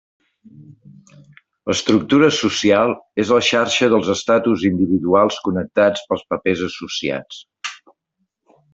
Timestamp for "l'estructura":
1.71-2.29